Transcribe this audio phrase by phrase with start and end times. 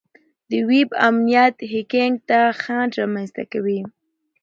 [0.49, 3.81] د ویب امنیت هیکینګ ته خنډ رامنځته کوي.